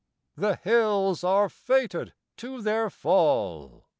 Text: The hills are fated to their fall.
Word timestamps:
The 0.35 0.55
hills 0.55 1.23
are 1.23 1.47
fated 1.47 2.13
to 2.37 2.63
their 2.63 2.89
fall. 2.89 3.85